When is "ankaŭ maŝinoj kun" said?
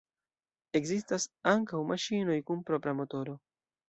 1.51-2.65